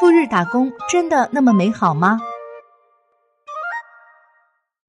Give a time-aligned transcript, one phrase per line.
[0.00, 2.18] 赴日打工真的那么美好吗？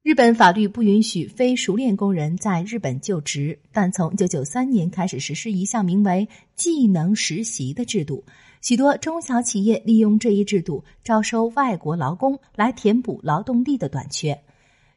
[0.03, 8.23] 日本法律不允许非熟练工人在日本就职，但从一九九三年开始实施一项名为“技能实习”的制度。
[8.61, 14.41] 许多中小企业利用这一制度招收外国劳工来填补劳动力的短缺，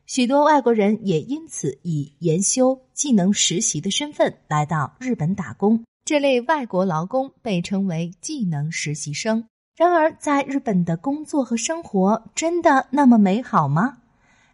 [0.07, 5.85] 许多外国人也因此以研修技能实习的身份来到日本打工。
[6.05, 9.49] 这类外国劳工被称为技能实习生。
[9.77, 13.99] 然而，在日本的工作和生活真的那么美好吗？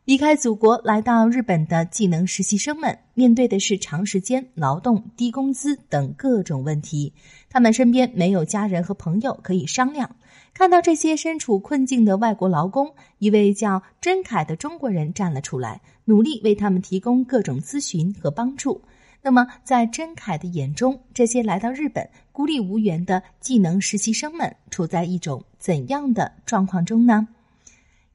[0.07, 7.13] 离开祖国来到日本的技能实习生们，面对的是长时间劳动、低工资等各种问题。
[7.51, 10.17] 他们身边没有家人和朋友可以商量。
[10.55, 18.80] 看到这些身处困境的外国劳工，一位叫甄凯的中国人站了出来，努力为他们提供各种咨询和帮助。
[19.23, 27.29] 那么，在甄凯的眼中，这些来到日本孤立无援的技能实习生们处在一种怎样的状况中呢？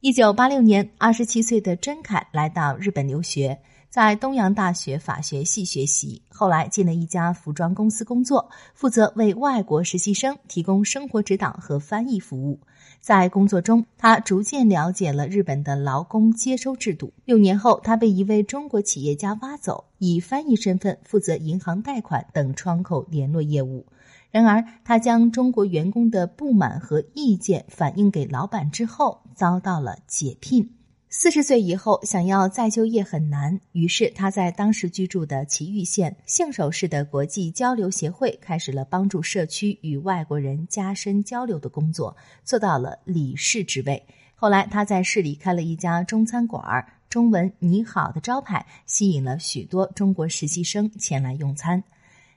[0.01, 3.59] 一九八六年，二十七岁的甄凯来到日本留学，
[3.96, 12.60] 在东洋大学法学系学习，后来进了一家服装公司工作，负责为外国实习生提供生活指导和翻译服务。
[12.99, 17.13] 在工作中，他逐渐了解了日本的劳工接收制度。
[17.24, 23.85] 六年后，他被一位中国企业家挖走，以翻译身份负责银行贷款等窗口联络业务。
[24.30, 30.74] 然而，他将中国员工的不满和意见反映给老板之后，遭到了解聘。
[31.18, 44.05] 四十岁以后，想要再就业很难，于是他在当时居住的埼玉县信守市的国际交流协会开始了帮助社区与外国人加深交流的工作，做到了理事职位。
[44.36, 51.82] 后来，他在市里开了一家中餐馆儿，中文“你好”的招牌吸引了许多中国实习生前来用餐。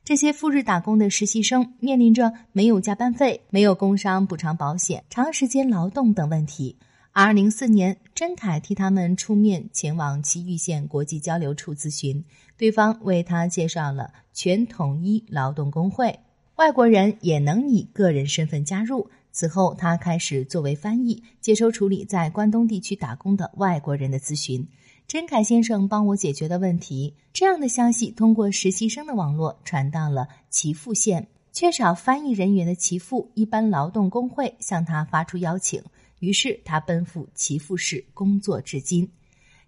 [0.04, 6.76] 这些赴日打工的实习生面临着没有加班费、没有工伤补偿保险、长时间劳动等问题。
[7.20, 12.24] 二零零四年，甄凯替他们出面前往祁玉县国际交流处咨询，
[12.56, 16.20] 对方为他介绍了全统一劳动工会，
[16.54, 19.10] 外国人也能以个人身份加入。
[19.32, 24.68] 此后，他开始作为翻译，接收处理在关东地区打工的外国人的咨询。
[25.08, 31.26] 甄凯先生帮我解决的问题，这样的消息通过实习生的网络传到了岐阜县。
[31.50, 35.82] 缺少翻译人员的岐阜一般劳动工会向他发出邀请，
[36.18, 39.08] 于是他奔赴岐阜市工作至今。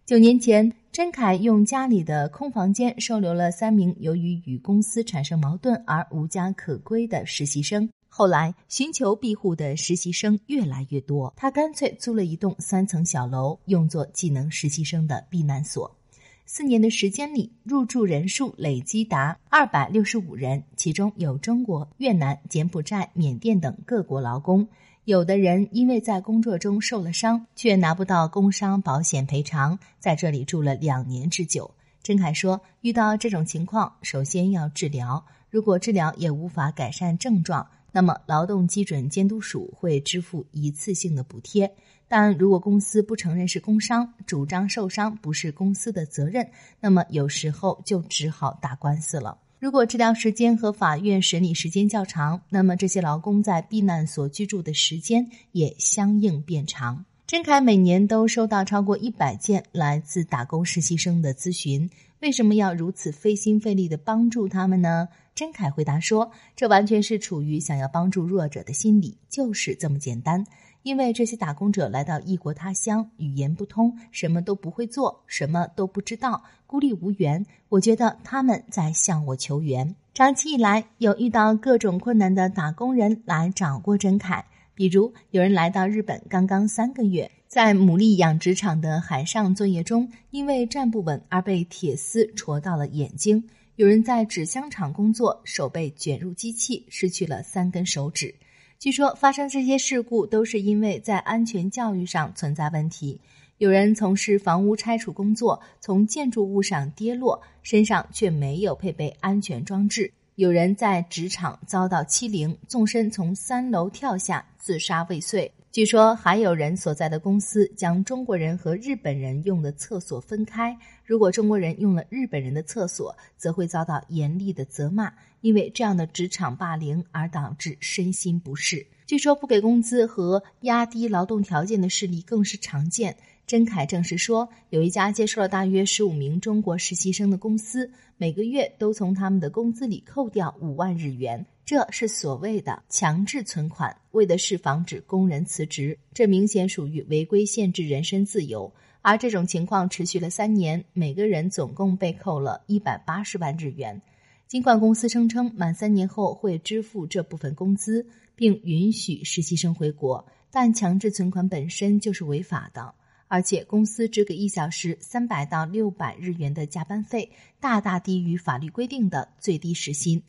[0.07, 7.89] 九年前，甄凯用家里的空房间收留了三名由于与公司产生矛盾而无家可归的实习生。
[8.09, 15.97] 后来，寻求庇护的实习生越来越多，他干脆租了一栋三层小楼，用作技能实习生的避难所。
[16.45, 24.67] 四年的时间里，入住人数累积达二百六十五人，其中有中国、越南、柬埔寨、缅甸等各国劳工。
[25.11, 31.69] 有的人因为在工作中受了伤，却拿不到工伤保险赔偿，在这里住了两年之久。
[32.01, 41.75] 甄凯说：“遇到这种情况，首先要治疗，如果治疗也无法改善症状。”那么，劳动基准监督署会支付一次性的补贴，
[42.07, 49.37] 但如果公司不承认是工伤，主张受伤不是公司的责任，那么有时候就只好打官司了。
[49.61, 57.05] 如果治疗时间和法院审理时间较长，那么这些劳工在避难所居住的时间也相应变长。
[57.27, 61.91] 甄凯每年都收到超过一百件来自打工实习生的咨询。
[62.21, 65.09] 为什么要如此费心费力的帮助他们呢？
[65.35, 70.47] 甄凯回答说：“这完全是处于想要帮助弱者的心理，就是这么简单。
[70.83, 77.45] 因为这些打工者来到异国他乡，语言不通，什么都不会做，什么都不知道，孤立无援。
[77.69, 79.95] 我觉得他们在向我求援。
[80.15, 93.43] 长期以来，有遇到各种困难的打工人来找过甄凯，比如有人来到日本刚刚三个月。”在牡蛎养殖场的海上作业中，因为站不稳而被铁丝戳到了眼睛；
[93.75, 98.33] 有人在纸箱厂工作，手被卷入机器，失去了三根手指。
[98.81, 103.21] 据说发生这些事故都是因为在安全教育上存在问题。
[103.59, 115.53] 有人从事房屋拆除工作，从建筑物上跌落，身上却没有配备安全装置；有人在职场遭到欺凌，纵身从三楼跳下，自杀未遂。
[115.73, 120.77] 据说还有人所在的公司将中国人和日本人用的厕所分开。
[121.05, 125.13] 如果中国人用了日本人的厕所，则会遭到严厉的责骂，
[125.43, 128.85] 因为这样的职场霸凌而导致身心不适。
[129.07, 133.17] 据说不给工资和压低劳动条件的事例更是常见。
[133.47, 141.47] 甄凯证实说，有一家接收了大约十五名中国实习生的公司，每个月都从他们的工资里扣掉五万日元。
[141.71, 145.97] 这是所谓的强制存款，为的是防止工人辞职。
[146.13, 148.73] 这明显属于违规限制人身自由。
[149.03, 154.03] 而这种情况持续了三年，每个人总共被扣了一百八十万日元。
[154.49, 162.93] 尽管公司声称满三年后会支付这部分工资，并允许实习生回国，但强制存款本身就是违法的。
[163.29, 167.31] 而且公司只给一小时三百到六百日元的加班费，
[167.61, 170.21] 大大低于法律规定的最低时薪。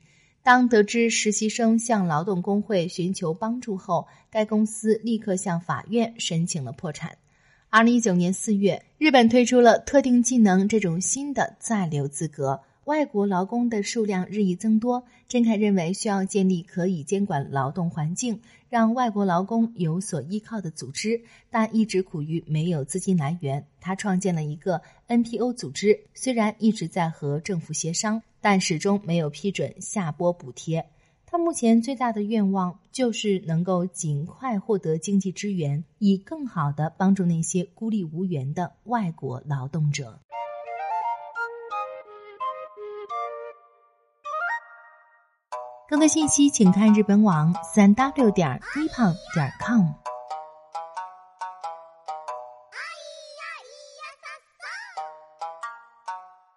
[0.43, 7.17] 当得知实习生向劳动工会寻求帮助后，该公司立刻向法院申请了破产。
[7.69, 12.61] 二零一九年四月，日本推出了特定技能这种新的在留资格。
[12.85, 21.21] 外国劳工的数量日益增多，郑凯认为需要建立可以监管劳动环境、让外国劳工有所依靠的组织，
[21.51, 23.67] 但一直苦于没有资金来源。
[23.79, 30.89] 他创建了一个 NPO 组织，虽然一直在和政府协商，但始终没有批准下拨补贴。
[31.25, 40.19] 他目前最大的愿望就是能够尽快获得经济支援，以更好的帮助那些孤立无援的外国劳动者。
[45.87, 50.00] 更多信息，请看日本网三 w 点一胖点 com。